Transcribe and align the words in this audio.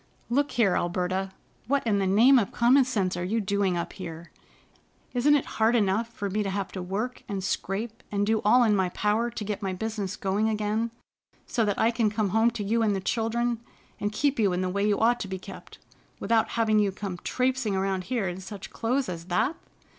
"Look 0.31 0.53
here, 0.53 0.75
Alberta, 0.75 1.31
what 1.67 1.85
in 1.85 1.99
the 1.99 2.07
name 2.07 2.39
of 2.39 2.51
common 2.51 2.85
sense 2.85 3.15
are 3.15 3.23
you 3.23 3.39
doing 3.39 3.77
up 3.77 3.93
here? 3.93 4.31
Isn't 5.13 5.35
it 5.35 5.45
hard 5.61 5.75
enough 5.75 6.07
for 6.11 6.27
me 6.27 6.41
to 6.41 6.49
have 6.49 6.71
to 6.71 6.81
work 6.81 7.21
and 7.29 7.43
scrape 7.43 8.01
and 8.11 8.25
do 8.25 8.41
all 8.43 8.63
in 8.63 8.75
my 8.75 8.89
power 8.89 9.29
to 9.29 9.43
get 9.43 9.61
my 9.61 9.73
business 9.73 10.15
going 10.17 10.49
again, 10.49 10.89
so 11.45 11.63
that 11.65 11.77
I 11.77 11.91
can 11.91 12.09
come 12.09 12.29
home 12.29 12.49
to 12.49 12.63
you 12.63 12.81
and 12.81 12.95
the 12.95 12.99
children 12.99 13.59
and 13.99 14.11
keep 14.11 14.39
you 14.39 14.53
in 14.53 14.61
the 14.61 14.69
way 14.69 14.83
you 14.87 14.97
ought 14.99 15.19
to 15.19 15.27
be 15.27 15.37
kept, 15.37 15.77
without 16.19 16.49
having 16.57 16.79
you 16.79 16.91
come 16.91 17.19
traipsing 17.19 17.75
around 17.75 18.05
here 18.05 18.27
in 18.27 18.41
such 18.41 18.71
clothes 18.71 19.07
as 19.07 19.25
that? 19.25 19.55